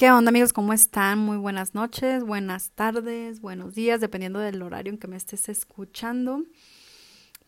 [0.00, 0.54] ¿Qué onda amigos?
[0.54, 1.18] ¿Cómo están?
[1.18, 6.42] Muy buenas noches, buenas tardes, buenos días, dependiendo del horario en que me estés escuchando.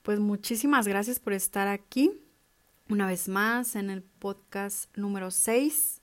[0.02, 2.12] Pues muchísimas gracias por estar aquí
[2.90, 6.02] una vez más en el podcast número 6.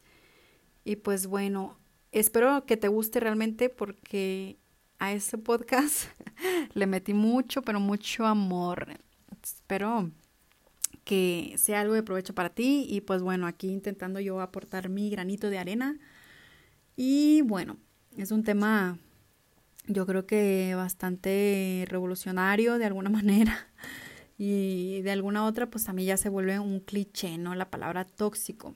[0.86, 1.78] Y pues bueno,
[2.12, 4.58] espero que te guste realmente porque
[4.98, 6.06] a ese podcast
[6.74, 8.88] le metí mucho, pero mucho amor.
[9.44, 10.10] Espero
[11.04, 15.12] que sea algo de provecho para ti y pues bueno, aquí intentando yo aportar mi
[15.12, 16.00] granito de arena
[17.02, 17.78] y bueno,
[18.18, 19.00] es un tema
[19.88, 23.70] yo creo que bastante revolucionario de alguna manera
[24.38, 27.56] y de alguna otra pues a mí ya se vuelve un cliché, ¿no?
[27.56, 28.76] La palabra tóxico.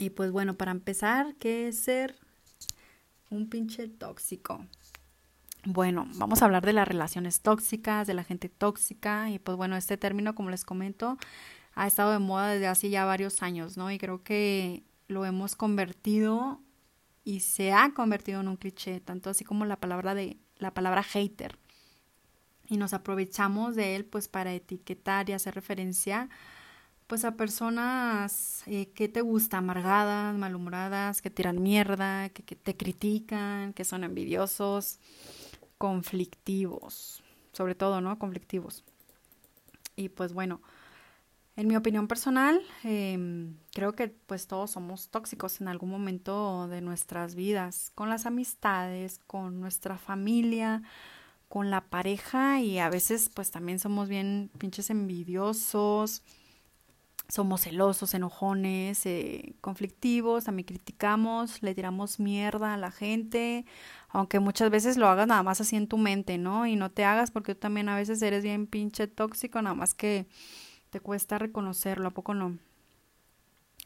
[0.00, 2.16] Y pues bueno, para empezar, ¿qué es ser
[3.30, 4.66] un pinche tóxico?
[5.64, 9.76] Bueno, vamos a hablar de las relaciones tóxicas, de la gente tóxica y pues bueno,
[9.76, 11.16] este término, como les comento,
[11.76, 13.88] ha estado de moda desde hace ya varios años, ¿no?
[13.92, 16.60] Y creo que lo hemos convertido
[17.24, 21.02] y se ha convertido en un cliché, tanto así como la palabra de la palabra
[21.02, 21.58] hater.
[22.68, 26.28] Y nos aprovechamos de él pues para etiquetar y hacer referencia
[27.06, 33.74] pues a personas eh, que te gustan, amargadas, malhumoradas, que tiran mierda, que te critican,
[33.74, 34.98] que son envidiosos,
[35.76, 38.18] conflictivos, sobre todo, ¿no?
[38.18, 38.82] Conflictivos.
[39.94, 40.62] Y pues bueno,
[41.56, 46.80] en mi opinión personal, em, creo que pues todos somos tóxicos en algún momento de
[46.80, 50.82] nuestras vidas, con las amistades, con nuestra familia,
[51.48, 56.22] con la pareja y a veces pues también somos bien pinches envidiosos,
[57.28, 63.66] somos celosos, enojones, eh, conflictivos, también criticamos, le tiramos mierda a la gente,
[64.08, 66.66] aunque muchas veces lo hagas nada más así en tu mente, ¿no?
[66.66, 69.94] Y no te hagas porque tú también a veces eres bien pinche tóxico, nada más
[69.94, 70.26] que
[70.92, 72.58] te cuesta reconocerlo, ¿a poco no?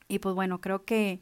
[0.08, 1.20] Y pues bueno, creo que,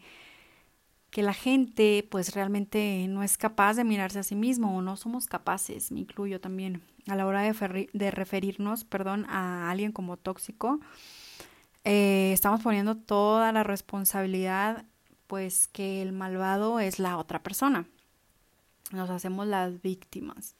[1.11, 4.97] que la gente pues realmente no es capaz de mirarse a sí mismo o no
[4.97, 10.17] somos capaces, me incluyo también, a la hora de, de referirnos, perdón, a alguien como
[10.17, 10.81] tóxico,
[11.85, 14.87] eh, estamos poniendo toda la responsabilidad
[15.27, 17.85] pues que el malvado es la otra persona.
[18.91, 20.57] Nos hacemos las víctimas.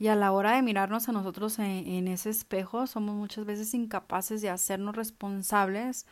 [0.00, 4.40] Y a la hora de mirarnos a nosotros en, ese espejo, somos muchas veces incapaces
[4.40, 6.06] de hacernos responsables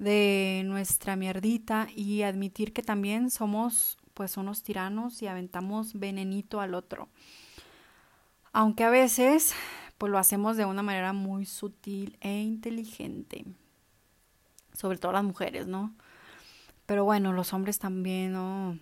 [0.00, 6.74] de nuestra mierdita y admitir que también somos pues unos tiranos y aventamos venenito al
[6.74, 7.08] otro.
[8.52, 9.54] Aunque a veces
[9.98, 13.44] pues lo hacemos de una manera muy sutil e inteligente.
[14.72, 15.94] Sobre todo las mujeres, ¿no?
[16.86, 18.80] Pero bueno, los hombres también no,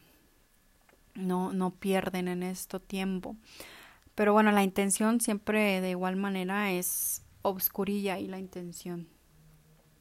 [1.14, 3.36] no, no pierden en esto tiempo.
[4.16, 9.06] Pero bueno, la intención siempre de igual manera es obscurilla y la intención.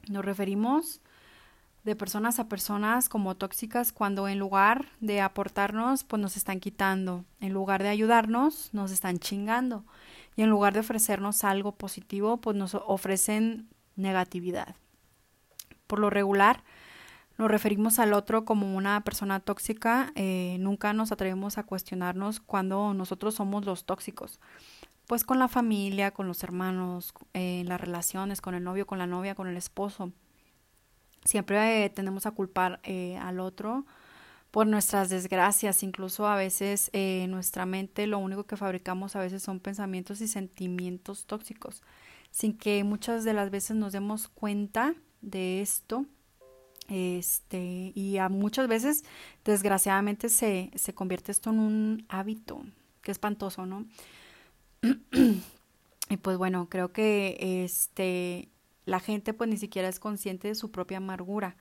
[0.07, 1.01] Nos referimos
[1.83, 7.25] de personas a personas como tóxicas cuando en lugar de aportarnos, pues nos están quitando.
[7.41, 9.83] En lugar de ayudarnos, nos están chingando.
[10.37, 13.67] Y en lugar de ofrecernos algo positivo, pues nos ofrecen
[13.97, 14.75] negatividad.
[15.87, 16.63] Por lo regular,
[17.37, 22.93] nos referimos al otro como una persona tóxica, eh, nunca nos atrevemos a cuestionarnos cuando
[22.93, 24.39] nosotros somos los tóxicos.
[25.05, 28.97] Pues con la familia, con los hermanos, en eh, las relaciones, con el novio, con
[28.99, 30.11] la novia, con el esposo.
[31.25, 32.79] Siempre eh, tendemos a culpar
[33.19, 33.85] al otro
[34.51, 36.89] por nuestras desgracias, incluso a veces
[37.27, 41.83] nuestra mente lo único que fabricamos a veces son pensamientos y sentimientos tóxicos,
[42.31, 46.05] sin que muchas de las veces nos demos cuenta de esto
[46.87, 49.03] este, y a muchas veces,
[49.43, 52.63] desgraciadamente, se, se convierte esto en un hábito,
[53.01, 53.85] que espantoso, ¿no?
[56.09, 58.49] y pues bueno, creo que este
[58.85, 61.55] la gente pues ni siquiera es consciente de su propia amargura.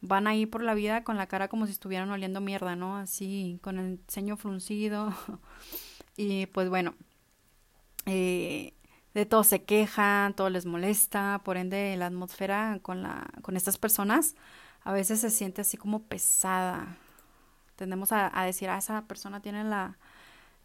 [0.00, 2.96] Van ahí por la vida con la cara como si estuvieran oliendo mierda, ¿no?
[2.96, 5.14] Así, con el ceño fruncido.
[6.16, 6.94] y pues bueno,
[8.06, 8.74] eh,
[9.14, 13.78] de todo se quejan, todo les molesta, por ende la atmósfera con, la, con estas
[13.78, 14.34] personas
[14.84, 16.96] a veces se siente así como pesada.
[17.76, 19.98] Tendemos a, decir, ah, esa persona tiene la,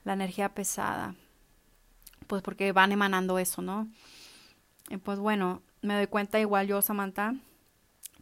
[0.04, 1.16] la energía pesada.
[2.28, 3.88] Pues porque van emanando eso, ¿no?
[4.90, 7.36] Y pues bueno, me doy cuenta igual yo, Samantha,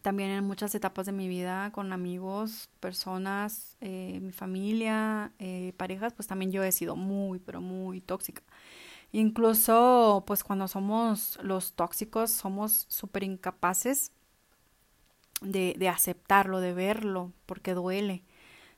[0.02, 6.14] también en muchas etapas de mi vida, con amigos, personas, eh, mi familia, eh, parejas,
[6.14, 8.42] pues también yo he sido muy, pero muy tóxica.
[9.12, 14.12] Incluso, pues cuando somos los tóxicos, somos súper incapaces
[15.40, 18.24] de, de aceptarlo, de verlo, porque duele,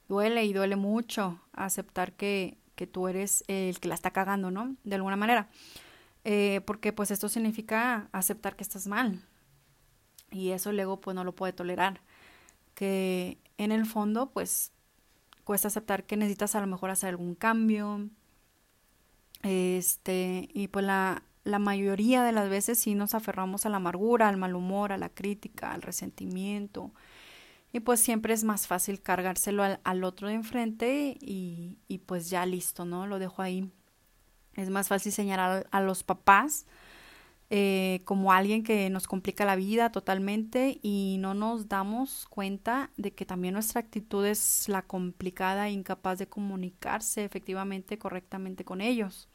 [0.08, 4.76] duele y duele mucho aceptar que, que tú eres el que la está cagando, ¿no?
[4.84, 5.48] De alguna manera.
[6.24, 9.22] Eh, porque pues esto significa aceptar que estás mal.
[10.30, 12.00] Y eso el ego pues no lo puede tolerar.
[12.74, 14.72] que en el fondo pues
[15.44, 18.08] cuesta aceptar que necesitas a lo mejor hacer algún cambio.
[19.42, 24.28] Este, y pues la, la mayoría de las veces sí nos aferramos a la amargura,
[24.28, 26.92] al mal humor, a la crítica, al resentimiento.
[27.72, 32.44] Y pues siempre es más fácil cargárselo al, otro de enfrente y, y, pues ya
[32.44, 33.06] listo, ¿no?
[33.06, 33.70] Lo dejo ahí.
[34.54, 36.66] Es más fácil señalar a, los papás
[37.48, 43.12] eh, como alguien que nos complica la vida totalmente y no nos damos cuenta de
[43.12, 49.28] que también nuestra actitud es la complicada incapaz de comunicarse efectivamente, correctamente con ellos.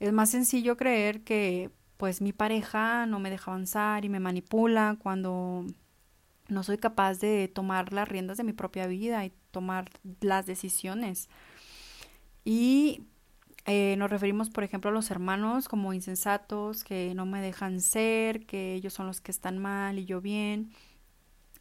[0.00, 4.96] Es más sencillo creer que pues mi pareja no me deja avanzar y me manipula
[5.02, 5.66] cuando
[6.48, 9.90] no soy capaz de tomar las riendas de mi propia vida y tomar
[10.20, 11.28] las decisiones.
[12.44, 13.02] Y
[13.64, 18.46] eh, nos referimos, por ejemplo, a los hermanos como insensatos, que no me dejan ser,
[18.46, 20.70] que ellos son los que están mal y yo bien,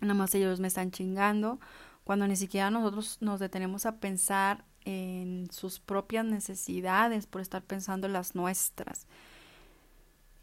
[0.02, 1.60] nada más ellos me están chingando,
[2.04, 8.08] cuando ni siquiera nosotros nos detenemos a pensar en sus propias necesidades por estar pensando
[8.08, 9.08] en las nuestras.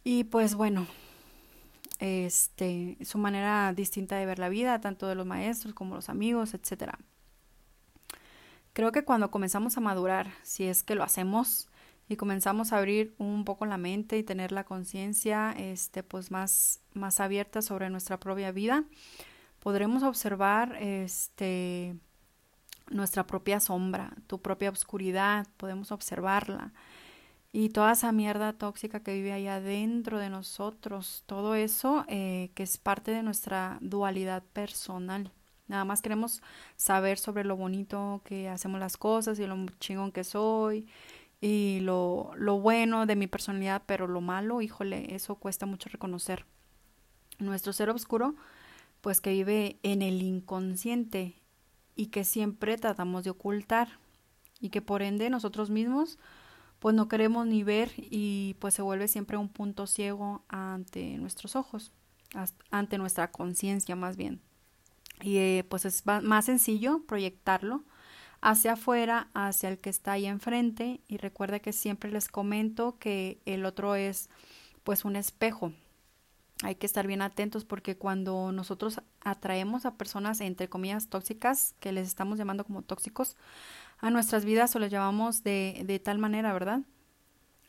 [0.05, 0.87] Y pues bueno,
[2.01, 6.55] este, su manera distinta de ver la vida, tanto de los maestros como los amigos,
[6.55, 6.99] etcétera.
[8.73, 11.69] Creo que cuando comenzamos a madurar, si es que lo hacemos
[12.09, 16.81] y comenzamos a abrir un poco la mente y tener la conciencia este pues más
[16.93, 18.85] más abierta sobre nuestra propia vida,
[19.61, 21.97] podremos observar este
[22.93, 26.73] nuestra propia sombra, tu propia oscuridad, podemos observarla.
[27.53, 32.63] Y toda esa mierda tóxica que vive ahí adentro de nosotros, todo eso eh, que
[32.63, 35.31] es parte de nuestra dualidad personal.
[35.69, 36.43] Nada más queremos
[36.77, 40.87] saber sobre lo bonito que hacemos las cosas y lo chingón que soy
[41.43, 46.47] y lo, lo bueno de mi personalidad, pero lo malo, híjole, eso cuesta mucho reconocer.
[47.39, 48.35] Nuestro ser oscuro,
[49.03, 51.42] pues que vive en el inconsciente
[51.97, 53.89] y que siempre tratamos de ocultar
[54.61, 56.19] y que por ende nosotros mismos
[56.79, 61.55] pues no queremos ni ver y pues se vuelve siempre un punto ciego ante nuestros
[61.55, 61.93] ojos,
[62.73, 64.41] ante nuestra conciencia más bien.
[65.21, 67.85] Y eh, pues es más sencillo proyectarlo
[68.41, 73.41] hacia afuera, hacia el que está ahí enfrente y recuerda que siempre les comento que
[73.47, 74.29] el otro es
[74.83, 75.73] pues un espejo
[76.63, 81.93] hay que estar bien atentos porque cuando nosotros atraemos a personas entre comillas tóxicas, que
[81.93, 83.37] les estamos llamando como tóxicos,
[83.99, 86.81] a nuestras vidas o les llamamos de, de tal manera, ¿verdad?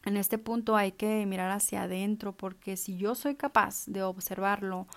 [0.05, 4.87] En este punto hay que mirar hacia adentro porque si yo soy capaz de observarlo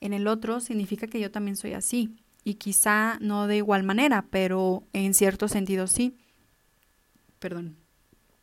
[0.00, 2.16] en el otro, significa que yo también soy así.
[2.44, 6.16] Y quizá no de igual manera, pero en cierto sentido sí.
[7.38, 7.76] Perdón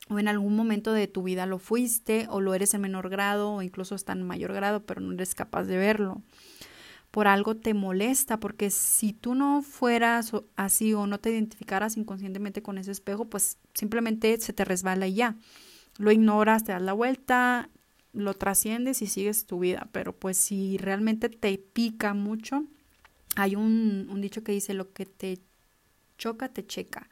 [0.10, 3.54] o en algún momento de tu vida lo fuiste o lo eres en menor grado
[3.54, 6.22] o incluso está en mayor grado, pero no eres capaz de verlo.
[7.10, 12.62] Por algo te molesta, porque si tú no fueras así o no te identificaras inconscientemente
[12.62, 15.36] con ese espejo, pues simplemente se te resbala y ya.
[15.98, 17.70] Lo ignoras, te das la vuelta,
[18.12, 19.88] lo trasciendes y sigues tu vida.
[19.94, 22.66] Pero pues si realmente te pica mucho,
[23.38, 25.40] hay un, un dicho que dice lo que te
[26.18, 27.10] choca, te checa.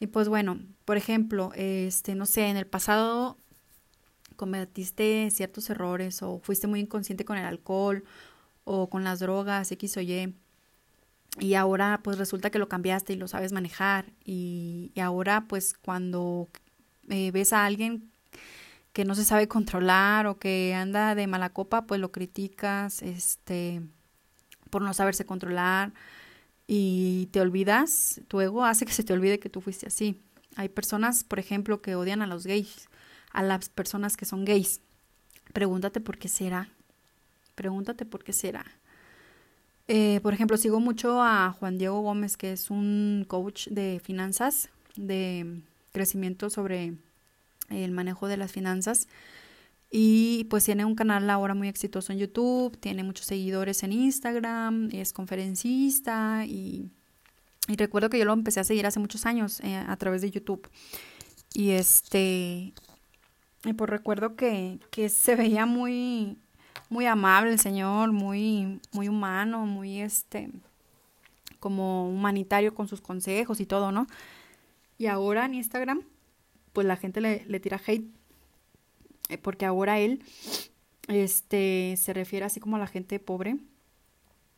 [0.00, 3.36] Y pues bueno, por ejemplo, este, no sé, en el pasado
[4.36, 8.04] cometiste ciertos errores o fuiste muy inconsciente con el alcohol
[8.64, 10.34] o con las drogas, X o Y.
[11.40, 14.12] Y ahora pues resulta que lo cambiaste y lo sabes manejar.
[14.24, 16.48] Y, ahora pues cuando
[17.08, 18.10] eh, ves a alguien
[18.92, 23.82] que no se sabe controlar o que anda de mala copa, pues lo criticas, este,
[24.70, 25.92] por no saberse controlar
[26.70, 30.20] y te olvidas, tu ego hace que se te olvide que tú fuiste así.
[30.54, 32.88] Hay personas, por ejemplo, que odian a los gays,
[33.32, 34.82] a las personas que son gays.
[35.54, 36.68] Pregúntate por qué será.
[37.54, 38.66] Pregúntate por qué será.
[39.88, 44.68] Eh, por ejemplo, sigo mucho a Juan Diego Gómez, que es un coach de finanzas,
[44.94, 46.92] de crecimiento sobre
[47.70, 49.08] el manejo de las finanzas.
[49.90, 54.90] Y pues tiene un canal ahora muy exitoso en YouTube, tiene muchos seguidores en Instagram,
[54.92, 56.90] es conferencista y,
[57.68, 60.30] y recuerdo que yo lo empecé a seguir hace muchos años eh, a través de
[60.30, 60.68] YouTube.
[61.54, 62.74] Y este,
[63.62, 66.36] pues recuerdo que, que se veía muy,
[66.90, 70.50] muy amable el señor, muy, muy humano, muy este,
[71.60, 74.06] como humanitario con sus consejos y todo, ¿no?
[74.98, 76.02] Y ahora en Instagram,
[76.74, 78.17] pues la gente le, le tira hate
[79.36, 80.22] porque ahora él
[81.08, 83.58] este, se refiere así como a la gente pobre,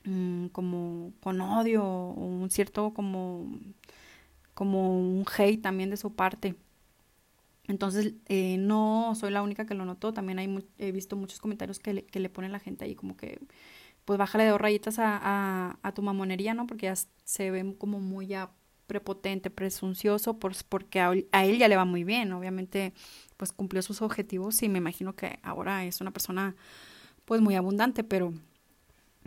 [0.04, 3.58] mm, como con odio, o un cierto como,
[4.54, 6.54] como un hate también de su parte.
[7.68, 11.78] Entonces, eh, no soy la única que lo notó, también hay he visto muchos comentarios
[11.78, 13.38] que le, que le pone la gente ahí como que
[14.04, 16.66] pues bájale dos rayitas a, a, tu mamonería, ¿no?
[16.66, 18.50] Porque ya se ve como muy ya
[18.90, 22.92] prepotente, presuncioso, pues porque a, a, él ya le va muy bien, obviamente
[23.36, 26.56] pues cumplió sus objetivos y me imagino que ahora es una persona
[27.24, 28.34] pues muy abundante, pero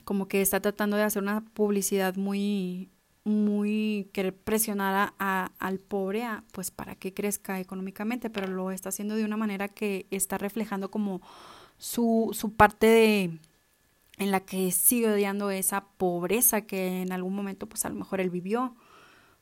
[0.03, 2.89] como que está tratando de hacer una publicidad muy
[3.23, 8.89] muy querer presionar a, al pobre a, pues para que crezca económicamente, pero lo está
[8.89, 11.21] haciendo de una manera que está reflejando como
[11.77, 13.39] su, su parte de
[14.17, 18.19] en la que sigue odiando esa pobreza que en algún momento pues a lo mejor
[18.19, 18.75] él vivió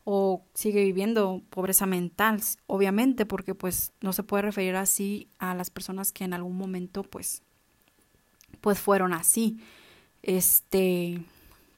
[0.03, 5.70] o sigue viviendo pobreza mental, obviamente, porque pues no se puede referir así a las
[5.70, 7.43] personas que en algún momento pues
[8.62, 9.60] pues fueron así.
[10.22, 11.24] Este,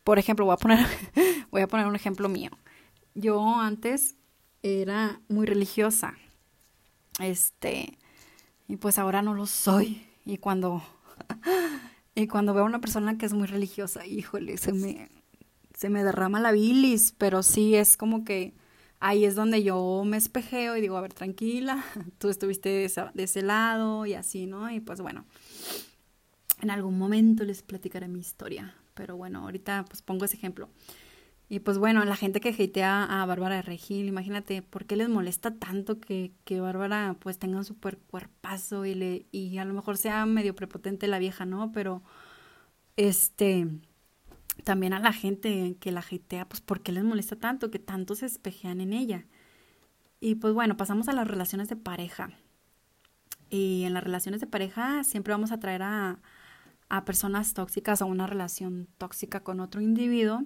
[0.03, 0.85] por ejemplo, voy a poner
[1.51, 2.51] voy a poner un ejemplo mío.
[3.15, 4.15] Yo antes
[4.63, 6.13] era muy religiosa.
[7.19, 7.97] Este,
[8.67, 10.05] y pues ahora no lo soy.
[10.25, 10.83] Y cuando
[12.15, 15.09] y cuando veo a una persona que es muy religiosa, híjole, se me
[15.73, 18.53] se me derrama la bilis, pero sí es como que
[18.99, 21.83] ahí es donde yo me espejeo y digo, a ver, tranquila,
[22.19, 24.71] tú estuviste de, ese lado y así, ¿no?
[24.71, 25.25] Y pues bueno,
[26.61, 30.69] en algún momento les platicaré mi historia, pero bueno, ahorita pues pongo ese ejemplo.
[31.49, 35.51] Y pues bueno, la gente que hatea a Bárbara Regil, imagínate, ¿por qué les molesta
[35.51, 39.97] tanto que, que Bárbara pues tenga un super cuerpazo y, le, y a lo mejor
[39.97, 41.71] sea medio prepotente la vieja, ¿no?
[41.73, 42.01] Pero,
[42.95, 43.67] este,
[44.63, 47.71] también a la gente que la hatea, pues ¿por qué les molesta tanto?
[47.71, 49.25] Que tanto se espejean en ella.
[50.19, 52.31] Y pues bueno, pasamos a las relaciones de pareja.
[53.49, 56.19] Y en las relaciones de pareja siempre vamos a traer a,
[56.89, 60.43] a personas tóxicas a una relación tóxica con otro individuo.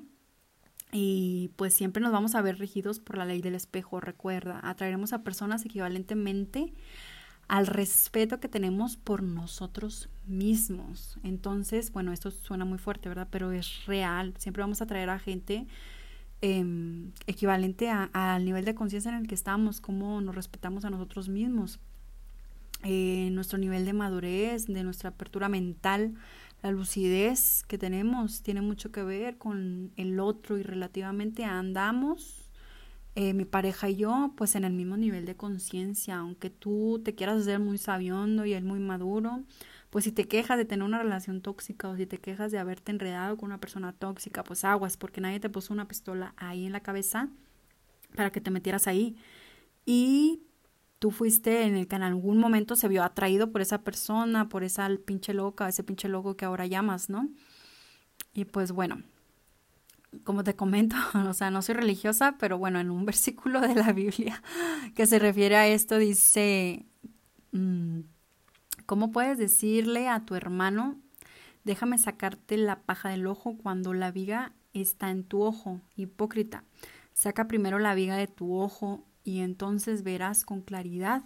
[0.91, 4.59] Y pues siempre nos vamos a ver regidos por la ley del espejo, recuerda.
[4.63, 6.73] Atraeremos a personas equivalentemente
[7.48, 11.18] al respeto que tenemos por nosotros mismos.
[11.24, 13.27] Entonces, bueno, esto suena muy fuerte, ¿verdad?
[13.32, 14.34] Pero es real.
[14.38, 15.66] Siempre vamos a traer a gente
[16.42, 21.30] em, equivalente al nivel de conciencia en el que estamos, cómo nos respetamos a nosotros
[21.30, 21.80] mismos,
[22.84, 26.13] eh, nuestro nivel de madurez, de nuestra apertura mental,
[26.62, 32.47] la lucidez que tenemos tiene mucho que ver con el otro y relativamente andamos
[33.19, 37.15] eh, mi pareja y yo, pues en el mismo nivel de conciencia, aunque tú te
[37.15, 39.41] quieras hacer muy sabiondo y él muy maduro,
[39.89, 42.91] pues si te quejas de tener una relación tóxica o si te quejas de haberte
[42.91, 46.71] enredado con una persona tóxica, pues aguas, porque nadie te puso una pistola ahí en
[46.74, 47.29] la cabeza
[48.15, 49.17] para que te metieras ahí.
[49.83, 50.43] Y
[51.00, 54.63] tú fuiste en el que en algún momento se vio atraído por esa persona, por
[54.63, 57.29] esa pinche loca, ese pinche loco que ahora llamas, ¿no?
[58.36, 59.01] Y pues bueno,
[60.24, 60.95] como te comento,
[61.27, 64.41] o sea, no soy religiosa, pero bueno, en un versículo de la Biblia
[64.95, 66.86] que se refiere a esto dice,
[67.51, 68.01] mm,
[68.86, 71.00] ¿cómo puedes decirle a tu hermano,
[71.63, 75.81] déjame sacarte la paja del ojo cuando la viga está en tu ojo?
[75.95, 76.63] Hipócrita,
[77.13, 81.24] saca primero la viga de tu ojo y entonces verás con claridad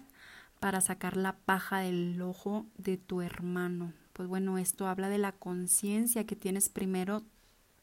[0.60, 3.93] para sacar la paja del ojo de tu hermano.
[4.13, 7.24] Pues bueno, esto habla de la conciencia que tienes primero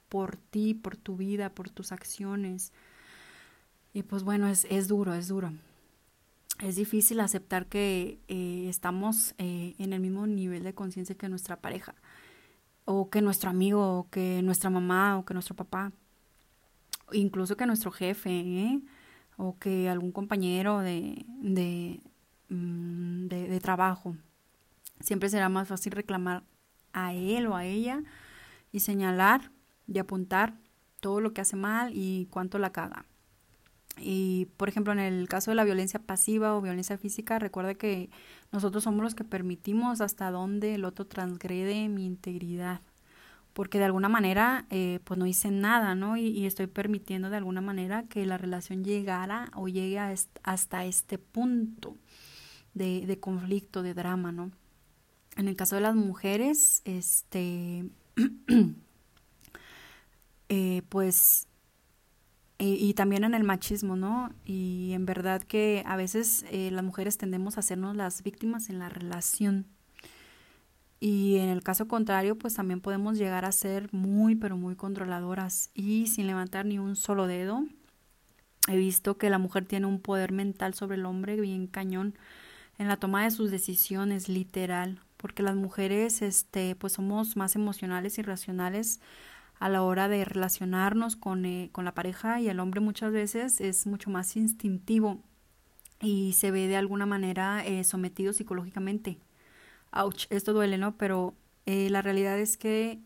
[0.08, 2.72] por ti, por tu vida, por tus acciones.
[3.92, 5.52] Y pues bueno, es, es duro, es duro.
[6.60, 11.56] Es difícil aceptar que eh, estamos eh, en el mismo nivel de conciencia que nuestra
[11.60, 11.94] pareja,
[12.84, 15.92] o que nuestro amigo, o que nuestra mamá, o que nuestro papá,
[17.12, 18.80] incluso que nuestro jefe, ¿eh?
[19.36, 22.00] o que algún compañero de, de,
[22.48, 24.16] mm, de, de trabajo.
[25.00, 26.42] Siempre será más fácil reclamar
[26.92, 28.02] a él o a ella
[28.72, 29.52] y señalar
[29.88, 30.54] de apuntar
[31.00, 33.06] todo lo que hace mal y cuánto la caga.
[34.00, 38.10] Y, por ejemplo, en el caso de la violencia pasiva o violencia física, recuerda que
[38.52, 42.80] nosotros somos los que permitimos hasta dónde el otro transgrede mi integridad.
[43.54, 46.16] Porque de alguna manera, eh, pues no hice nada, ¿no?
[46.16, 51.96] Y, estoy permitiendo de alguna manera que la relación llegara o llegue hasta este punto
[52.74, 54.52] de, de conflicto, de drama, ¿no?
[55.36, 57.86] En el caso de las mujeres, este...
[60.48, 61.46] Eh, pues,
[62.58, 64.32] y también en el machismo, ¿no?
[64.44, 68.80] Y en verdad que a veces eh, las mujeres tendemos a hacernos las víctimas en
[68.80, 69.66] la relación.
[71.00, 75.70] Y en el caso contrario, pues también podemos llegar a ser muy, pero muy controladoras
[75.74, 77.64] y sin levantar ni un solo dedo.
[78.68, 82.14] He visto que la mujer tiene un poder mental sobre el hombre bien cañón
[82.78, 88.18] en la toma de sus decisiones, literal, porque las mujeres, este, pues somos más emocionales
[88.18, 89.00] y racionales
[89.58, 93.60] a la hora de relacionarnos con, eh, con la pareja y el hombre muchas veces
[93.60, 95.22] es mucho más instintivo
[96.00, 99.18] y se ve de alguna manera eh, sometido psicológicamente.
[99.92, 100.96] Ouch, esto duele, ¿no?
[100.96, 101.34] Pero
[101.70, 103.02] Eh, la realidad es que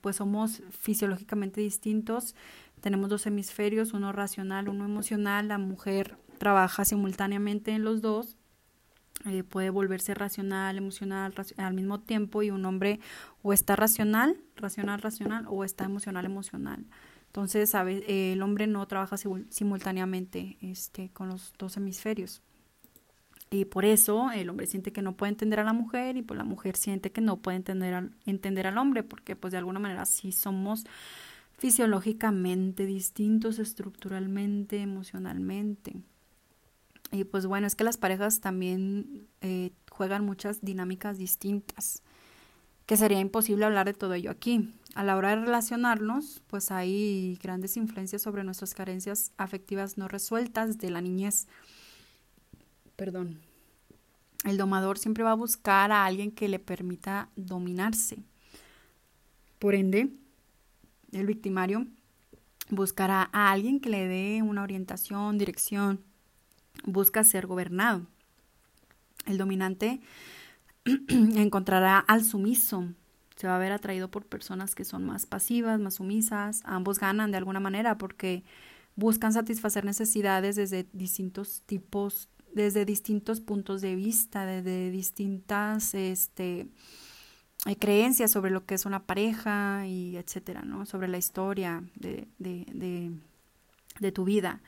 [0.00, 2.34] pues somos fisiológicamente distintos,
[2.80, 8.38] tenemos dos hemisferios, uno racional, uno emocional, la mujer trabaja simultáneamente en los dos,
[9.50, 13.00] puede volverse racional, emocional al mismo tiempo y un hombre
[13.46, 16.84] o está racional, racional, racional o está emocional, emocional.
[17.26, 22.42] Entonces, el hombre no trabaja simultáneamente este, con los dos hemisferios.
[23.48, 26.36] Y por eso el hombre siente que no puede entender a la mujer y pues
[26.36, 30.06] la mujer siente que no puede entender, entender al hombre, porque pues de alguna manera
[30.06, 30.84] sí somos
[31.56, 35.94] fisiológicamente distintos, estructuralmente, emocionalmente.
[37.12, 42.02] Y pues bueno, es que las parejas también eh, juegan muchas dinámicas distintas,
[42.86, 44.72] que sería imposible hablar de todo ello aquí.
[44.94, 50.78] A la hora de relacionarnos, pues hay grandes influencias sobre nuestras carencias afectivas no resueltas
[50.78, 51.46] de la niñez
[52.96, 53.40] perdón,
[54.44, 58.18] el domador siempre va a buscar a alguien que le permita dominarse.
[59.58, 60.10] Por ende,
[61.12, 61.86] el victimario
[62.70, 66.00] buscará a alguien que le dé una orientación, dirección,
[66.84, 68.06] busca ser gobernado.
[69.26, 70.00] El dominante
[71.08, 72.88] encontrará al sumiso,
[73.36, 77.30] se va a ver atraído por personas que son más pasivas, más sumisas, ambos ganan
[77.30, 78.44] de alguna manera porque
[78.94, 86.66] buscan satisfacer necesidades desde distintos tipos desde distintos puntos de vista, desde distintas este,
[87.66, 90.86] eh, creencias sobre lo que es una pareja y etcétera, ¿no?
[90.86, 93.12] Sobre la historia de, de,
[94.00, 94.62] de, tu vida.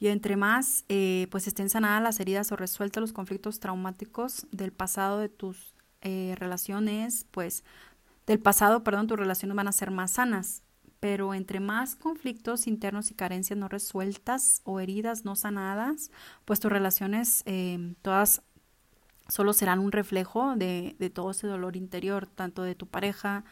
[0.00, 4.72] Y entre más, eh, pues estén sanadas las heridas o resueltos los conflictos traumáticos del
[4.72, 7.64] pasado de tus eh, relaciones, pues
[8.26, 10.62] del pasado, perdón, tus relaciones van a ser más sanas.
[11.00, 16.10] Pero entre más conflictos internos y carencias no resueltas o heridas no sanadas,
[16.46, 18.42] pues tus relaciones eh, todas
[19.28, 23.44] solo serán un reflejo de, de, todo ese dolor interior, tanto de tu pareja,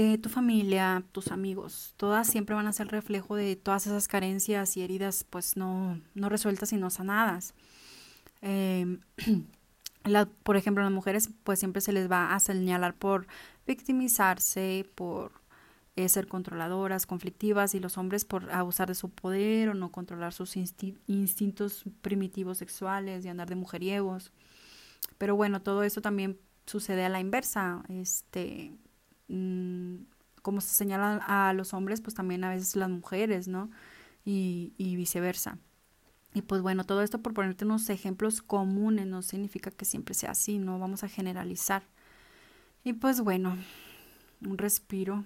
[0.00, 4.76] eh, tu familia, tus amigos, todas siempre van a ser reflejo de todas esas carencias
[4.76, 7.52] y heridas pues no, no resueltas y no sanadas.
[8.40, 8.98] Eh,
[10.04, 13.26] la, por ejemplo, las mujeres pues siempre se les va a señalar por
[13.66, 15.32] victimizarse, por
[16.06, 20.54] ser controladoras, conflictivas y los hombres por abusar de su poder o no controlar sus
[20.56, 24.30] instintos primitivos sexuales y andar de mujeriegos.
[25.18, 27.82] Pero bueno, todo eso también sucede a la inversa.
[27.88, 28.78] Este,
[29.28, 29.96] mm,
[30.42, 33.70] como se señala a los hombres, pues también a veces las mujeres, ¿no?
[34.24, 35.58] Y, viceversa.
[36.34, 40.32] Y pues bueno, todo esto por ponerte unos ejemplos comunes no significa que siempre sea
[40.32, 41.82] así, no vamos a generalizar.
[42.84, 43.56] Y pues bueno,
[44.44, 45.24] un respiro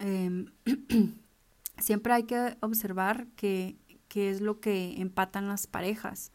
[0.00, 0.46] Em,
[1.78, 3.76] siempre hay que observar qué
[4.14, 6.32] es lo que empatan las parejas.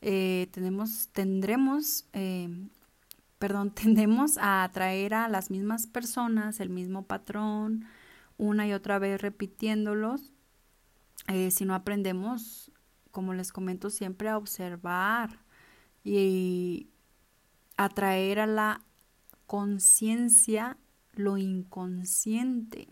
[0.00, 2.70] Eh, tenemos, tendremos, em,
[3.40, 7.86] perdón, tendemos a atraer a las mismas personas, el mismo patrón,
[8.38, 10.32] una y otra vez repitiéndolos.
[11.26, 12.70] Eh, si no aprendemos,
[13.10, 15.40] como les comento siempre, a observar
[16.04, 16.88] y
[17.76, 18.82] atraer a la
[19.46, 20.76] conciencia
[21.14, 22.88] lo inconsciente.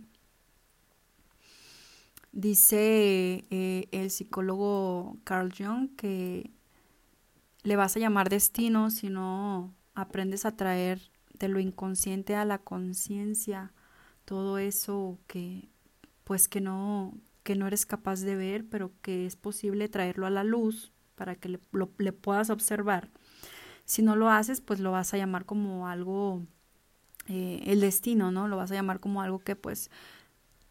[2.32, 6.50] Dice eh, el psicólogo Carl Jung que
[7.62, 11.00] le vas a llamar destino si no aprendes a traer
[11.38, 13.72] de lo inconsciente a la conciencia
[14.24, 15.68] todo eso que
[16.24, 20.30] pues que no que no eres capaz de ver pero que es posible traerlo a
[20.30, 21.60] la luz para que le,
[21.98, 23.10] le puedas observar
[23.84, 26.42] si no lo haces pues lo vas a llamar como algo
[27.28, 29.90] eh, el destino no lo vas a llamar como algo que pues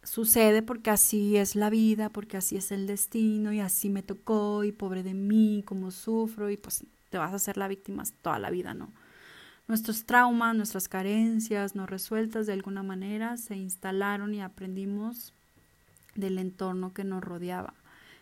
[0.03, 4.63] sucede porque así es la vida, porque así es el destino y así me tocó
[4.63, 8.39] y pobre de mí, como sufro y pues te vas a hacer la víctima toda
[8.39, 8.91] la vida, ¿no?
[9.67, 15.33] Nuestros traumas, nuestras carencias no resueltas de alguna manera se instalaron y aprendimos
[16.15, 17.73] del entorno que nos rodeaba.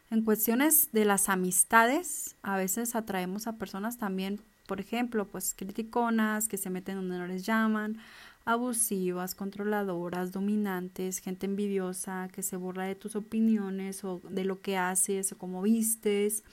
[0.10, 6.47] En cuestiones de las amistades, a veces atraemos a personas también, por ejemplo, pues criticonas,
[6.47, 7.97] que se meten donde no les llaman,
[8.45, 14.77] abusivas, controladoras, dominantes, gente envidiosa que se burla de tus opiniones o de lo que
[14.77, 16.43] haces o cómo vistes,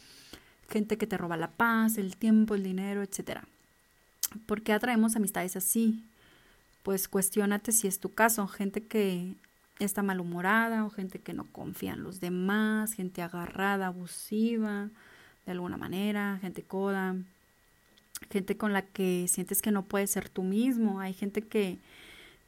[0.68, 3.40] gente que te roba la paz, el tiempo, el dinero, etc.
[4.46, 6.04] ¿Por qué atraemos amistades así?
[6.82, 9.34] Pues cuestionate si es tu caso, gente que
[9.78, 14.90] está malhumorada o gente que no confía en los demás, gente agarrada, abusiva,
[15.46, 17.16] de alguna manera, gente coda,
[18.30, 21.78] gente con la que sientes que no puedes ser tú mismo, hay gente que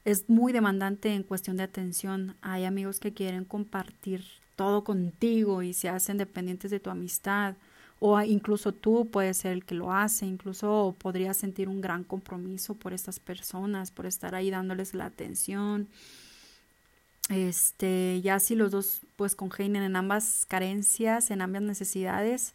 [0.04, 4.24] es muy demandante en cuestión de atención, hay amigos que quieren compartir
[4.56, 7.54] todo contigo y se hacen dependientes de tu amistad
[8.06, 12.74] o incluso tú puedes ser el que lo hace, incluso podrías sentir un gran compromiso
[12.74, 15.88] por estas personas, por estar ahí dándoles la atención.
[17.30, 22.54] Este, ya si los dos pues congenian en ambas carencias, en ambas necesidades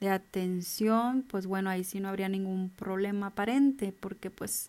[0.00, 4.68] de atención, pues bueno, ahí sí no habría ningún problema aparente, porque pues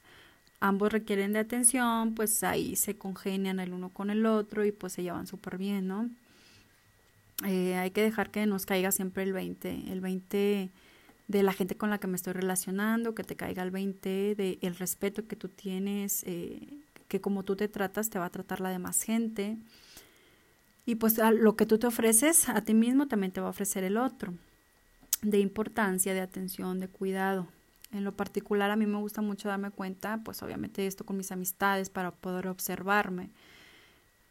[0.62, 4.94] ambos requieren de atención, pues ahí se congenian el uno con el otro y pues
[4.94, 6.10] se llevan súper bien, ¿no?
[7.46, 10.72] Eh, hay que dejar que nos caiga siempre el 20, el 20
[11.28, 14.60] de la gente con la que me estoy relacionando, que te caiga el 20 de
[14.62, 16.60] el respeto que tú tienes, eh,
[17.08, 19.58] que como tú te tratas, te va a tratar la demás gente.
[20.86, 23.84] Y pues lo que tú te ofreces a ti mismo también te va a ofrecer
[23.84, 24.34] el otro,
[25.22, 27.48] de importancia, de atención, de cuidado.
[27.92, 31.32] En lo particular a mí me gusta mucho darme cuenta, pues obviamente esto con mis
[31.32, 33.30] amistades para poder observarme.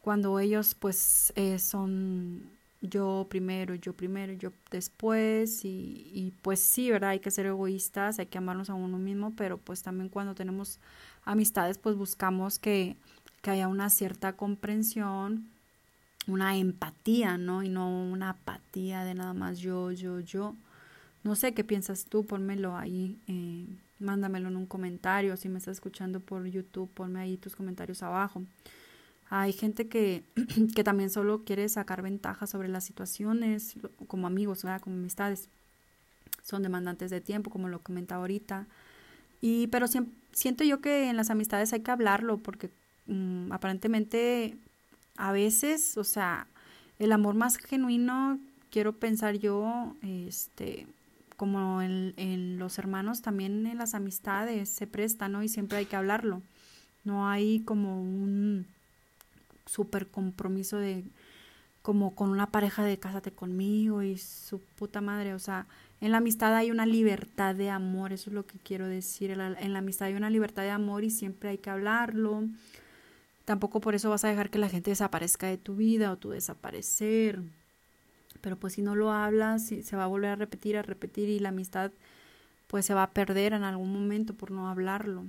[0.01, 6.91] Cuando ellos pues eh, son yo primero, yo primero, yo después y, y pues sí,
[6.91, 7.11] ¿verdad?
[7.11, 10.81] Hay que ser egoístas, hay que amarnos a uno mismo, pero pues también cuando tenemos
[11.25, 12.97] amistades pues buscamos que,
[13.43, 15.51] que haya una cierta comprensión,
[16.27, 17.63] una empatía, ¿no?
[17.63, 20.57] Y no una apatía de nada más yo, yo, yo.
[21.23, 23.67] No sé qué piensas tú, pónmelo ahí, eh,
[23.99, 25.37] mándamelo en un comentario.
[25.37, 28.43] Si me estás escuchando por YouTube, ponme ahí tus comentarios abajo.
[29.33, 30.25] Hay gente que,
[30.75, 33.77] que también solo quiere sacar ventaja sobre las situaciones,
[34.09, 34.81] como amigos, ¿verdad?
[34.81, 35.49] como amistades.
[36.43, 38.67] Son demandantes de tiempo, como lo comentaba ahorita.
[39.41, 39.87] Y, pero
[40.33, 42.71] siento yo que en las amistades hay que hablarlo, porque
[43.07, 44.59] mm, aparentemente
[45.17, 46.49] a veces, o sea,
[46.99, 48.41] el amor más genuino,
[48.71, 50.89] quiero pensar yo, este,
[51.37, 55.45] como en, en los hermanos, también en las amistades se presta, ¿no?
[55.45, 56.43] Y siempre hay que hablarlo.
[57.05, 58.67] No hay como un
[59.67, 61.05] súper compromiso de
[61.83, 65.67] como con una pareja de cásate conmigo y su puta madre, o sea,
[66.01, 69.73] en la amistad hay una libertad de amor, eso es lo que quiero decir, en
[69.73, 72.45] la, amistad hay una libertad de amor y siempre hay que hablarlo,
[73.47, 76.31] tampoco por eso vas a dejar que la gente desaparezca de tu vida o tú
[76.31, 77.41] desaparecer,
[78.43, 81.39] pero pues si no lo hablas, se va a volver a repetir, a repetir y
[81.39, 81.93] la amistad
[82.67, 85.25] pues se va a perder en algún momento por no hablarlo,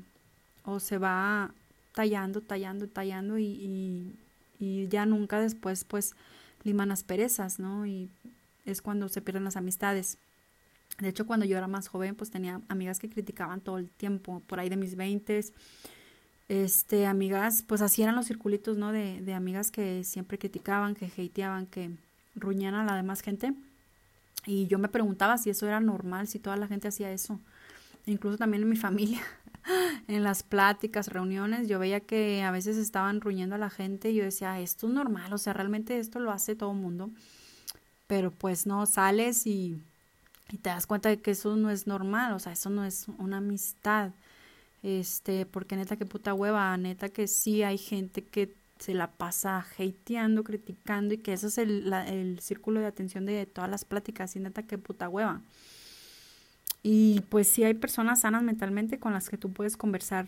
[0.63, 1.53] o se va
[1.93, 4.13] tallando, tallando, tallando y
[4.61, 6.15] y ya nunca después pues
[6.63, 7.85] liman perezas, ¿no?
[7.87, 8.09] Y
[8.65, 10.19] es cuando se pierden las amistades.
[10.99, 14.41] De hecho, cuando yo era más joven, pues tenía amigas que criticaban todo el tiempo,
[14.45, 15.51] por ahí de mis veintes,
[16.47, 18.91] este, amigas, pues así eran los circulitos, ¿no?
[18.91, 21.89] De, de amigas que siempre criticaban, que hateaban, que
[22.35, 23.53] ruñan a la demás gente.
[24.45, 27.39] Y yo me preguntaba si eso era normal, si toda la gente hacía eso.
[28.05, 29.21] Incluso también en mi familia
[30.07, 34.15] en las pláticas, reuniones, yo veía que a veces estaban ruñendo a la gente y
[34.15, 37.11] yo decía, esto es normal, o sea, realmente esto lo hace todo el mundo.
[38.07, 39.81] Pero pues no, sales y,
[40.61, 43.37] te das cuenta de que eso no es normal, o sea, eso no es una
[43.37, 44.11] amistad.
[44.83, 49.65] Este, porque neta que puta hueva, neta que sí hay gente que se la pasa
[49.77, 54.35] hateando, criticando y que eso es el, el círculo de atención de todas las pláticas
[54.35, 55.41] y neta que puta hueva.
[56.83, 60.27] Y pues sí hay personas sanas mentalmente con las que tú puedes conversar,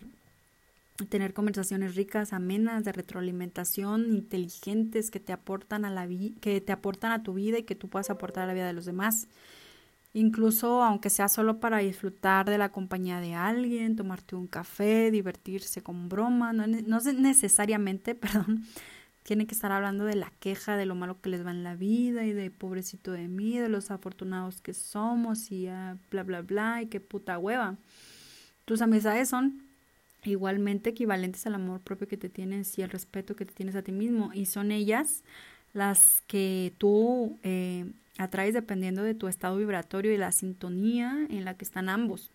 [1.10, 6.08] tener conversaciones ricas, amenas, de retroalimentación, inteligentes, que te aportan a la
[6.42, 8.74] que te aportan a tu vida y que tú puedas aportar a la vida de
[8.74, 9.28] los demás.
[10.14, 15.82] Incluso aunque sea solo para disfrutar de la compañía de alguien, tomarte un café, divertirse
[15.82, 18.64] con broma, no, no necesariamente, perdón,
[19.24, 21.76] tiene que estar hablando de la queja, de lo malo que les va en la
[21.76, 25.70] vida y de pobrecito de mí, de los afortunados que somos y
[26.12, 27.78] bla, bla, bla, y qué puta hueva.
[28.66, 29.64] Tus amistades son
[30.26, 33.82] igualmente equivalentes al amor propio que te tienes y el respeto que te tienes a
[33.82, 35.24] ti mismo y son ellas
[35.74, 41.56] las que tú eh, atraes dependiendo de tu estado vibratorio y la sintonía en la
[41.56, 42.30] que están ambos.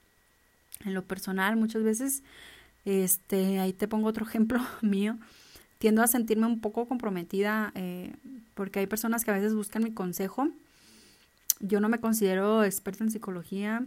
[0.84, 2.22] En lo personal, muchas veces,
[2.84, 5.18] este, ahí te pongo otro ejemplo mío
[5.78, 8.12] tiendo a sentirme un poco comprometida eh,
[8.54, 10.48] porque hay personas que a veces buscan mi consejo.
[11.60, 13.84] Yo no me considero experta en psicología,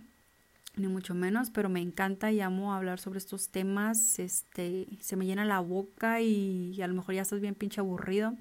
[0.78, 4.20] ni mucho menos, pero me encanta y amo hablar sobre estos temas.
[4.20, 8.34] Este, se me llena la boca y, a lo mejor ya estás bien pinche aburrido.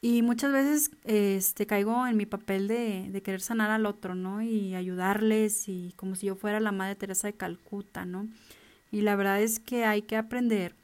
[0.00, 4.42] Y muchas veces este, caigo en mi papel de, de querer sanar al otro, ¿no?
[4.42, 8.28] Y ayudarles y como si yo fuera la Madre Teresa de Calcuta, ¿no?
[8.90, 10.74] Y la verdad es que hay que aprender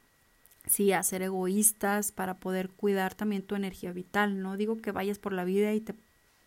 [0.69, 4.41] sí, a ser egoístas para poder cuidar también tu energía vital.
[4.41, 5.95] No digo que vayas por la vida y te,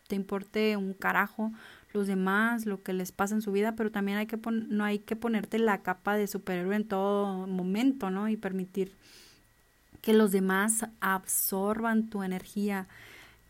[0.09, 1.53] te importe un carajo
[1.93, 5.01] los demás, lo que les pasa en su vida, pero también hay que no hay
[5.01, 8.29] que ponerte la capa de superhéroe en todo momento, ¿no?
[8.31, 8.95] Y permitir
[10.01, 12.89] que los demás absorban tu energía,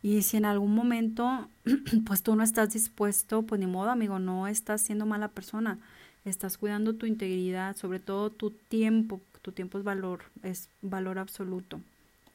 [0.03, 1.49] Y si en algún momento,
[2.07, 5.79] pues tú no estás dispuesto, pues ni modo, amigo, no estás siendo mala persona.
[6.25, 9.21] Estás cuidando tu integridad, sobre todo tu tiempo.
[9.43, 11.79] Tu tiempo es valor, es valor absoluto.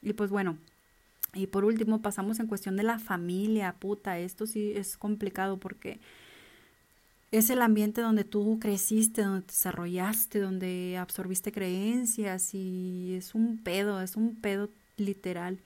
[0.00, 0.56] Y pues bueno,
[1.34, 4.18] y por último pasamos en cuestión de la familia, puta.
[4.18, 5.98] Esto sí es complicado porque
[7.30, 13.58] es el ambiente donde tú creciste, donde te desarrollaste, donde absorbiste creencias y es un
[13.58, 15.58] pedo, es un pedo literal.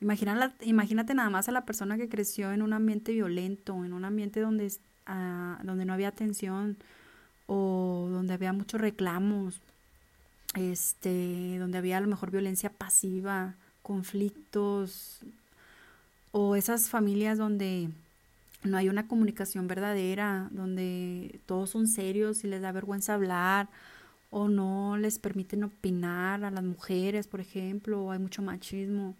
[0.00, 4.40] imagínate nada más a la persona que creció en un ambiente violento, en un ambiente
[4.40, 4.72] donde,
[5.06, 6.76] ah, donde no había atención
[7.46, 9.60] o donde había muchos reclamos,
[10.54, 15.20] este, donde había a lo mejor violencia pasiva, conflictos
[16.30, 17.90] o esas familias donde
[18.62, 23.68] no hay una comunicación verdadera, donde todos son serios y les da vergüenza hablar
[24.30, 29.14] o no les permiten opinar a las mujeres, por ejemplo, o hay mucho machismo.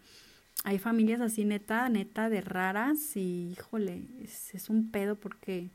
[0.64, 5.70] Hay familias así neta, neta de raras y híjole, es, es un pedo porque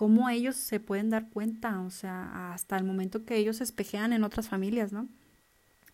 [0.00, 4.14] cómo ellos se pueden dar cuenta, o sea, hasta el momento que ellos se espejean
[4.14, 5.06] en otras familias, ¿no?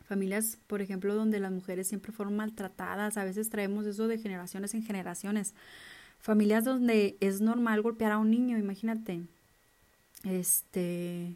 [0.04, 4.74] Familias, por ejemplo, donde las mujeres siempre fueron maltratadas, a veces traemos eso de generaciones
[4.74, 5.54] en generaciones
[6.20, 9.22] familias donde es normal golpear a un niño, imagínate.
[10.22, 11.34] Este.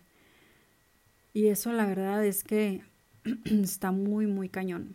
[1.34, 2.82] Y eso la verdad es que
[3.46, 4.94] está muy, muy cañón.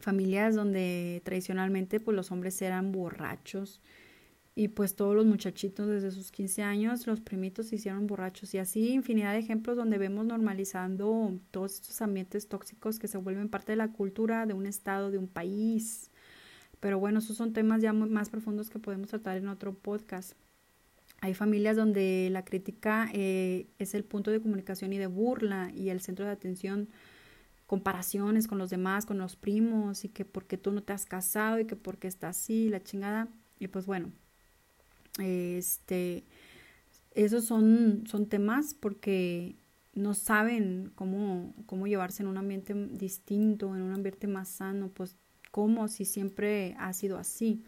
[0.00, 3.80] Familias donde tradicionalmente pues los hombres eran borrachos
[4.56, 8.58] y pues todos los muchachitos desde sus 15 años, los primitos se hicieron borrachos y
[8.58, 13.72] así infinidad de ejemplos donde vemos normalizando todos estos ambientes tóxicos que se vuelven parte
[13.72, 16.10] de la cultura de un estado, de un país.
[16.78, 20.34] Pero bueno, esos son temas ya más profundos que podemos tratar en otro podcast.
[21.20, 25.88] Hay familias donde la crítica eh, es el punto de comunicación y de burla y
[25.88, 26.90] el centro de atención,
[27.66, 31.58] comparaciones con los demás, con los primos y que porque tú no te has casado
[31.58, 33.28] y que porque está así, la chingada.
[33.58, 34.12] Y pues bueno,
[35.18, 36.24] este,
[37.14, 39.56] esos son, son temas porque
[39.94, 45.16] no saben cómo, cómo llevarse en un ambiente distinto, en un ambiente más sano, pues
[45.50, 47.62] cómo si siempre ha sido así.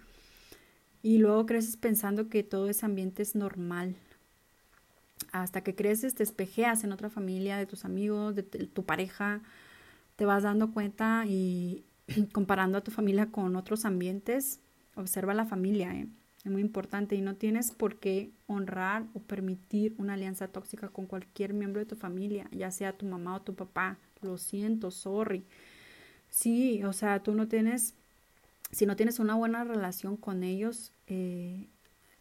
[1.02, 3.94] Y luego creces pensando que todo ese ambiente es normal.
[5.30, 9.40] Hasta que creces, te espejeas en otra familia, de tus amigos, de tu pareja,
[10.16, 11.84] te vas dando cuenta y
[12.32, 14.60] comparando a tu familia con otros ambientes,
[14.96, 16.08] observa la familia, ¿eh?
[16.46, 21.06] Es muy importante y no tienes por qué honrar o permitir una alianza tóxica con
[21.06, 23.98] cualquier miembro de tu familia, ya sea tu mamá o tu papá.
[24.22, 25.44] Lo siento, sorry.
[26.30, 27.94] Sí, o sea, tú no tienes,
[28.70, 31.66] si no tienes una buena relación con ellos, eh,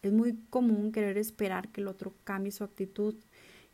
[0.02, 3.14] es muy común querer esperar que el otro cambie su actitud.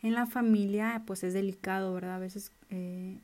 [0.03, 2.15] En la familia, pues es delicado, ¿verdad?
[2.15, 3.19] A veces eh,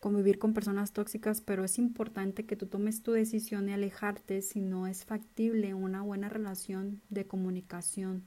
[0.00, 4.60] convivir con personas tóxicas, pero es importante que tú tomes tu decisión de alejarte si
[4.60, 8.22] no es factible una buena relación de comunicación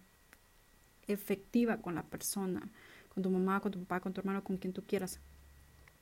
[1.08, 2.70] efectiva con la persona,
[3.14, 5.20] con tu mamá, con tu papá, con tu hermano, con quien tú quieras.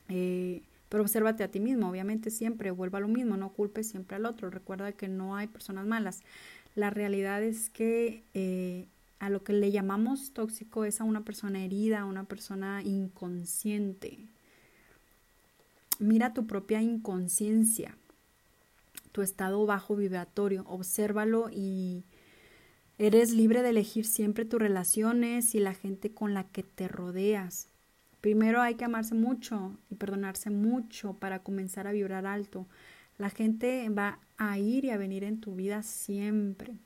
[0.08, 4.16] Eh, pero obsérvate a ti mismo, obviamente siempre vuelva a lo mismo, no culpes siempre
[4.16, 6.22] al otro, recuerda que no hay personas malas.
[6.74, 8.88] La realidad es que eh,
[9.20, 14.18] a lo que le llamamos tóxico es a una persona herida, a una persona inconsciente.
[16.00, 17.98] Mira tu propia inconsciencia,
[19.12, 22.06] tu estado bajo vibratorio, obsérvalo y
[22.98, 27.68] eres libre de elegir siempre tus relaciones y la gente con la que te rodeas.
[28.22, 32.66] Primero hay que amarse mucho y perdonarse mucho para comenzar a vibrar alto.
[33.18, 36.80] La gente va a ir y a venir en tu vida siempre.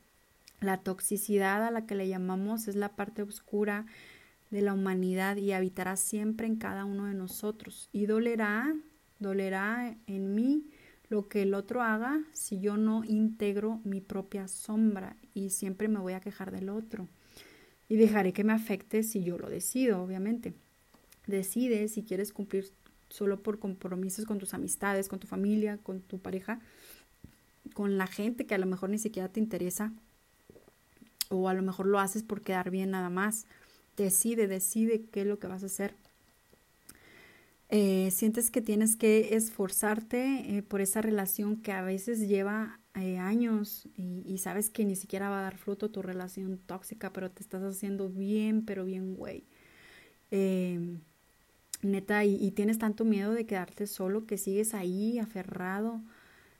[0.59, 3.85] La toxicidad a la que le llamamos es la parte oscura
[4.49, 7.89] de la humanidad y habitará siempre en cada uno de nosotros.
[7.91, 8.73] Y dolerá,
[9.23, 10.67] dolerá en mí
[11.09, 15.99] lo que el otro haga si yo no integro mi propia sombra y siempre me
[15.99, 17.07] voy a quejar del otro.
[17.89, 20.53] Y dejaré que me afecte si yo lo decido, obviamente.
[21.27, 22.71] Decide si quieres cumplir
[23.09, 26.59] solo por compromisos con tus amistades, con tu familia, con tu pareja,
[27.73, 29.91] con la gente que a lo mejor ni siquiera te interesa
[31.29, 33.45] o a lo mejor lo haces por quedar bien nada más.
[33.97, 35.95] Decide, decide qué es lo que vas a hacer.
[37.75, 43.17] Eh, sientes que tienes que esforzarte eh, por esa relación que a veces lleva eh,
[43.17, 47.31] años y, y, sabes que ni siquiera va a dar fruto tu relación tóxica, pero
[47.31, 49.47] te estás haciendo bien, pero bien, güey.
[51.81, 56.01] Neta, y, tienes tanto miedo de quedarte solo que sigues ahí aferrado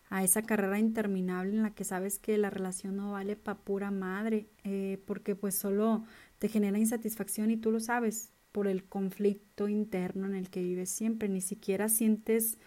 [0.10, 3.92] a esa carrera interminable en la que sabes que la relación no vale pa' pura
[3.92, 6.06] madre, eh, porque pues solo
[6.40, 10.90] te genera insatisfacción y tú lo sabes por el conflicto interno en el que vives
[10.90, 12.58] siempre, ni siquiera sientes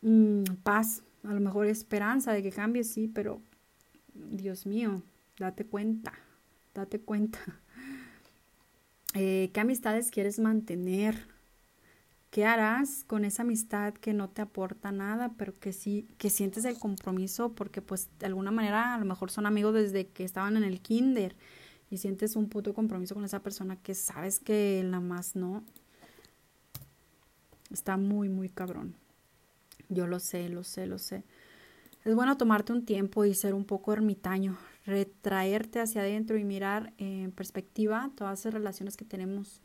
[0.00, 3.42] mm, paz, a lo mejor esperanza de que cambie, sí, pero
[4.14, 5.02] Dios mío,
[5.38, 6.14] date cuenta,
[6.74, 7.38] date cuenta.
[9.14, 11.26] Eh, ¿Qué amistades quieres mantener?
[12.30, 16.66] ¿Qué harás con esa amistad que no te aporta nada, pero que sí, que sientes
[16.66, 20.58] el compromiso porque pues de alguna manera a lo mejor son amigos desde que estaban
[20.58, 21.34] en el kinder
[21.90, 25.64] y sientes un puto compromiso con esa persona que sabes que la más no?
[27.70, 28.94] Está muy, muy cabrón.
[29.88, 31.24] Yo lo sé, lo sé, lo sé.
[32.04, 36.92] Es bueno tomarte un tiempo y ser un poco ermitaño, retraerte hacia adentro y mirar
[36.98, 39.60] en perspectiva todas esas relaciones que tenemos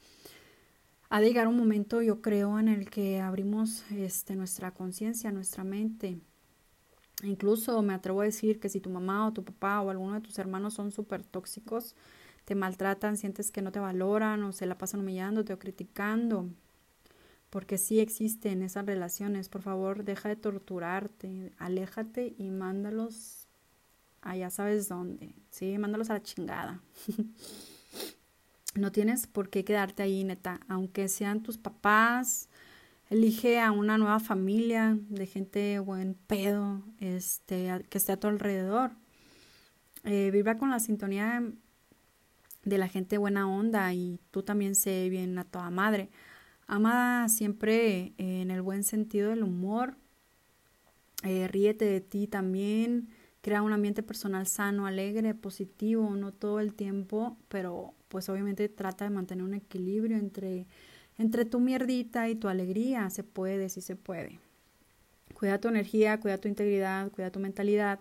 [1.13, 5.63] ha de llegar un momento, yo creo, en el que abrimos este, nuestra conciencia, nuestra
[5.63, 6.17] mente.
[7.23, 10.21] Incluso me atrevo a decir que si tu mamá o tu papá o alguno de
[10.21, 11.95] tus hermanos son súper tóxicos,
[12.45, 16.49] te maltratan, sientes que no te valoran o se la pasan humillándote o criticando,
[17.49, 23.47] porque sí existen esas relaciones, por favor, deja de torturarte, aléjate y mándalos
[24.21, 26.81] allá sabes dónde, sí, mándalos a la chingada.
[28.75, 32.49] No tienes por qué quedarte ahí, neta, aunque sean tus papás.
[33.13, 38.93] Elige a una nueva familia de gente buen pedo, este, que esté a tu alrededor.
[40.04, 41.43] Eh, con la sintonía
[42.63, 46.10] de la gente buena onda y tú también sé bien a toda madre.
[46.65, 49.95] Ama siempre en el buen sentido del humor.
[51.21, 53.10] Eh, ríete de ti también.
[53.41, 59.06] Crea un ambiente personal sano, alegre, positivo, no todo el tiempo, pero pues obviamente trata
[59.06, 60.65] de mantener un equilibrio entre,
[61.17, 63.10] entre tu mierdita y tu alegría.
[63.10, 64.39] Se puede, sí se puede.
[65.34, 67.99] Cuida tu energía, cuida tu integridad, cuida tu mentalidad.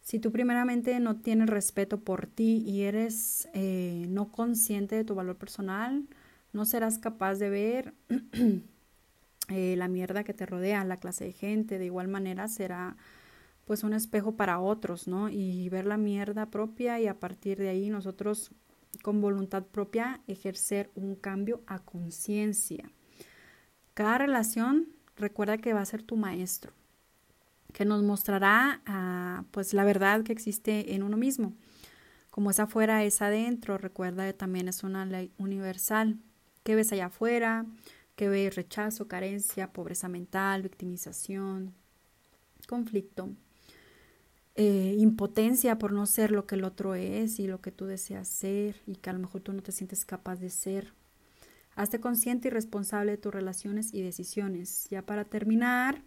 [0.00, 5.14] Si tú primeramente no tienes respeto por ti y eres eh, no consciente de tu
[5.14, 6.06] valor personal,
[6.52, 7.94] no serás capaz de ver
[9.48, 11.78] eh, la mierda que te rodea, la clase de gente.
[11.78, 12.96] De igual manera será
[13.64, 15.30] pues un espejo para otros, ¿no?
[15.30, 18.50] Y ver la mierda propia y a partir de ahí nosotros
[19.02, 22.90] con voluntad propia ejercer un cambio a conciencia.
[23.94, 26.72] Cada relación recuerda que va a ser tu maestro,
[27.72, 31.54] que nos mostrará ah, pues la verdad que existe en uno mismo.
[32.30, 33.78] Como es afuera, es adentro.
[33.78, 36.18] Recuerda que también es una ley universal.
[36.64, 37.64] ¿Qué ves allá afuera?
[38.16, 38.56] ¿Qué ves?
[38.56, 41.74] Rechazo, carencia, pobreza mental, victimización,
[42.66, 43.30] conflicto.
[44.56, 48.28] Eh, impotencia por no ser lo que el otro es y lo que tú deseas
[48.28, 50.92] ser y que a lo mejor tú no te sientes capaz de ser.
[51.74, 54.86] Hazte consciente y responsable de tus relaciones y decisiones.
[54.90, 56.02] Ya para terminar,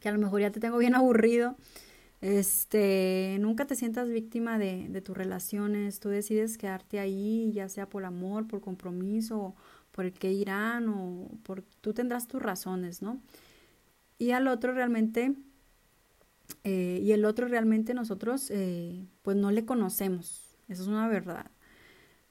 [0.00, 1.56] que a lo mejor ya te tengo bien aburrido,
[2.20, 6.00] este, nunca te sientas víctima de, de tus relaciones.
[6.00, 9.54] Tú decides quedarte ahí, ya sea por amor, por compromiso,
[9.92, 13.20] por el que irán o por tú tendrás tus razones, ¿no?
[14.18, 15.34] Y al otro realmente
[16.64, 21.50] eh, y el otro realmente nosotros eh, pues no le conocemos, eso es una verdad.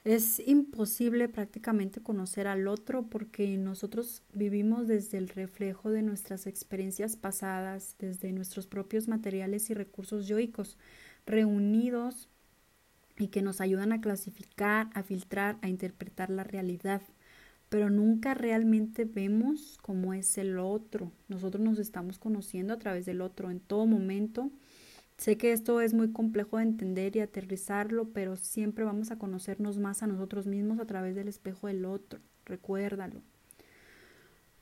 [0.03, 7.17] Es imposible prácticamente conocer al otro porque nosotros vivimos desde el reflejo de nuestras experiencias
[7.17, 10.77] pasadas, desde nuestros propios materiales y recursos yoicos
[11.25, 12.30] reunidos
[13.17, 17.01] y que nos ayudan a clasificar, a filtrar, a interpretar la realidad
[17.69, 21.12] pero nunca realmente vemos cómo es el otro.
[21.27, 24.51] Nosotros nos estamos conociendo a través del otro en todo momento.
[25.17, 29.80] Sé que esto es muy complejo de entender y aterrizarlo, pero siempre vamos a conocernos
[29.80, 32.19] más a nosotros mismos a través del espejo del otro.
[32.45, 33.21] Recuérdalo.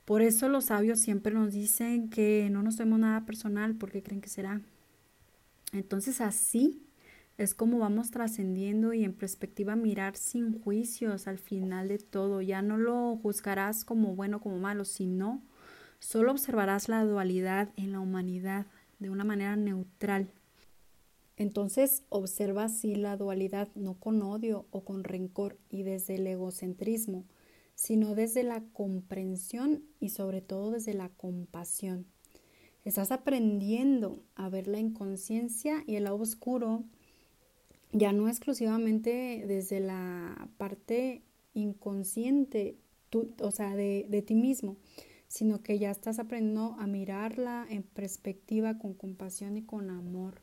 [0.05, 4.21] Por eso los sabios siempre nos dicen que no nos tomemos nada personal porque creen
[4.21, 4.61] que será.
[5.73, 6.84] Entonces así
[7.37, 12.41] es como vamos trascendiendo y en perspectiva mirar sin juicios al final de todo.
[12.41, 15.43] Ya no lo juzgarás como bueno como malo, sino
[15.99, 18.67] solo observarás la dualidad en la humanidad
[18.99, 20.31] de una manera neutral.
[21.35, 27.25] Entonces observa así la dualidad no con odio o con rencor y desde el egocentrismo,
[27.73, 32.05] sino desde la comprensión y sobre todo desde la compasión.
[32.85, 36.85] Estás aprendiendo a ver la inconsciencia y el lado oscuro
[37.95, 42.77] ya no exclusivamente desde la parte inconsciente,
[43.39, 44.75] o sea, de, de ti mismo,
[45.29, 50.41] sino que ya estás aprendiendo a mirarla en perspectiva con compasión y con amor.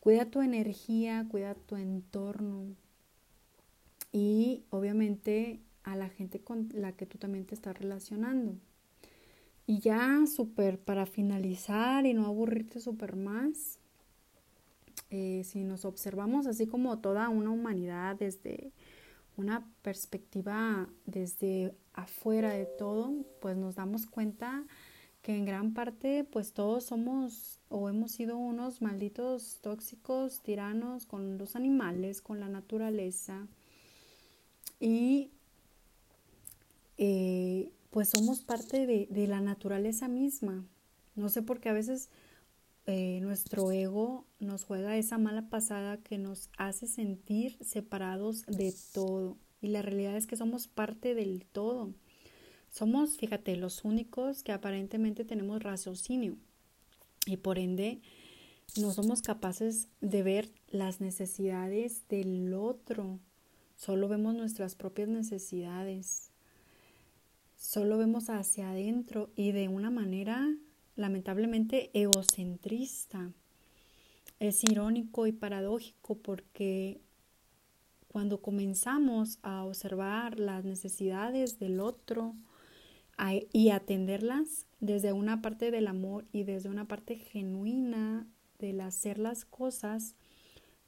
[0.00, 2.74] Cuida tu energía, cuida tu entorno
[4.12, 8.56] y obviamente a la gente con la que tú también te estás relacionando.
[9.66, 13.79] Y ya súper para finalizar y no aburrirte súper más,
[15.10, 18.72] eh, si nos observamos así como toda una humanidad desde
[19.36, 24.64] una perspectiva desde afuera de todo, pues nos damos cuenta
[25.22, 31.38] que en gran parte pues todos somos o hemos sido unos malditos tóxicos, tiranos con
[31.38, 33.46] los animales, con la naturaleza
[34.78, 35.30] y
[36.98, 40.64] eh, pues somos parte de, de, la naturaleza misma.
[41.16, 42.10] No sé por qué a veces
[42.86, 49.36] eh, nuestro ego nos juega esa mala pasada que nos hace sentir separados de todo.
[49.60, 51.92] Y la realidad es que somos parte del todo.
[52.70, 56.36] Somos, fíjate, los únicos que aparentemente tenemos raciocinio
[57.26, 58.00] y por ende
[58.80, 63.18] no somos capaces de ver las necesidades del otro.
[63.76, 66.30] Solo vemos nuestras propias necesidades.
[67.56, 70.54] Solo vemos hacia adentro y de una manera
[70.96, 73.32] lamentablemente egocentrista.
[74.40, 77.00] Es irónico y paradójico porque
[78.08, 82.34] cuando comenzamos a observar las necesidades del otro,
[83.52, 88.26] y atenderlas desde una parte del amor y desde una parte genuina
[88.58, 90.14] del hacer las cosas,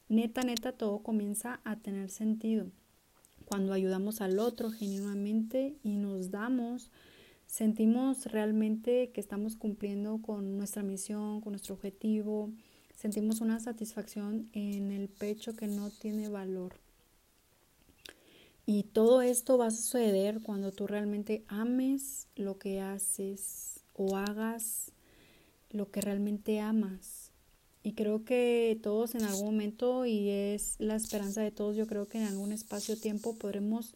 [0.09, 2.71] neta, neta, todo comienza a tener sentido.
[3.45, 6.89] Cuando ayudamos al otro genuinamente y nos damos,
[7.45, 12.51] sentimos realmente que estamos cumpliendo con nuestra misión, con nuestro objetivo,
[13.03, 16.75] sentimos una satisfacción en el pecho que no tiene valor.
[18.65, 24.93] Y todo esto va a suceder cuando tú realmente ames lo que haces o hagas
[25.69, 27.31] lo que realmente amas.
[27.83, 32.07] Y creo que todos en algún momento, y es la esperanza de todos, yo creo
[32.07, 33.95] que en algún espacio-tiempo podremos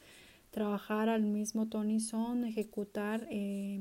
[0.52, 3.80] trabajar al mismo tono y son, ejecutar eh,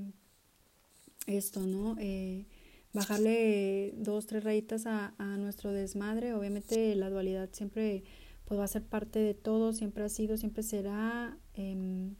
[1.26, 1.96] esto, ¿no?
[1.98, 2.44] Eh,
[2.96, 6.34] bajarle dos, tres rayitas a, a nuestro desmadre.
[6.34, 8.02] Obviamente la dualidad siempre
[8.46, 11.36] pues va a ser parte de todo, siempre ha sido, siempre será.
[11.54, 12.14] Em,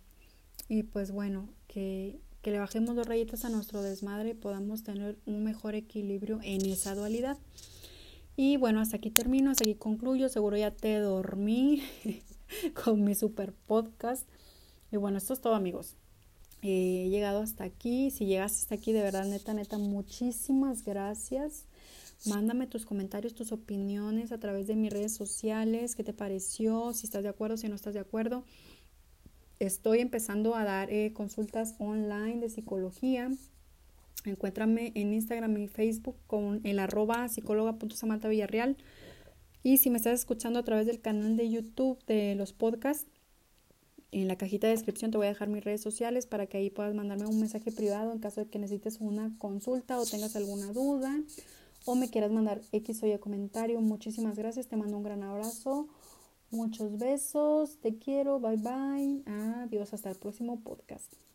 [0.69, 5.19] y pues bueno, que, que le bajemos dos rayitas a nuestro desmadre y podamos tener
[5.25, 7.39] un mejor equilibrio en esa dualidad.
[8.37, 10.29] Y bueno, hasta aquí termino, hasta aquí concluyo.
[10.29, 11.83] Seguro ya te dormí
[12.85, 14.29] con mi super podcast.
[14.93, 15.97] Y bueno, esto es todo amigos.
[16.69, 18.11] He llegado hasta aquí.
[18.11, 21.65] Si llegaste hasta aquí, de verdad, neta, neta, muchísimas gracias.
[22.25, 27.07] Mándame tus comentarios, tus opiniones a través de mis redes sociales, qué te pareció, si
[27.07, 28.43] estás de acuerdo, si no estás de acuerdo.
[29.59, 33.31] Estoy empezando a dar eh, consultas online de psicología.
[34.25, 38.29] Encuéntrame en Instagram y Facebook con el arroba psicóloga.samantha
[39.63, 43.07] Y si me estás escuchando a través del canal de YouTube de los podcasts,
[44.13, 46.71] en la cajita de descripción te voy a dejar mis redes sociales para que ahí
[46.71, 50.73] puedas mandarme un mensaje privado en caso de que necesites una consulta o tengas alguna
[50.73, 51.13] duda
[51.85, 53.81] o me quieras mandar X o Y comentario.
[53.81, 55.89] Muchísimas gracias, te mando un gran abrazo.
[56.51, 59.23] Muchos besos, te quiero, bye bye.
[59.27, 61.26] Adiós, hasta el próximo podcast.